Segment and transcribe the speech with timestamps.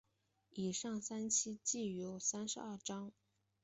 [0.55, 3.11] 以上三期计有三十二章。